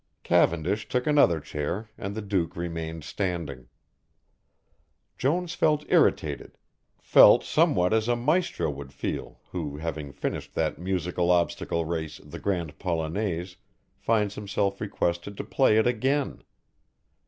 Cavendish 0.23 0.87
took 0.89 1.05
another 1.05 1.39
chair 1.39 1.91
and 1.95 2.15
the 2.15 2.23
Duke 2.23 2.55
remained 2.55 3.03
standing. 3.03 3.67
Jones 5.15 5.53
felt 5.53 5.85
irritated, 5.89 6.57
felt 6.99 7.43
somewhat 7.43 7.93
as 7.93 8.07
a 8.07 8.15
maestro 8.15 8.71
would 8.71 8.91
feel 8.93 9.41
who, 9.51 9.77
having 9.77 10.11
finished 10.11 10.55
that 10.55 10.79
musical 10.79 11.29
obstacle 11.29 11.85
race 11.85 12.17
The 12.23 12.39
Grand 12.39 12.79
Polonnaise, 12.79 13.57
finds 13.99 14.33
himself 14.33 14.81
requested 14.81 15.37
to 15.37 15.43
play 15.43 15.77
it 15.77 15.85
again. 15.85 16.41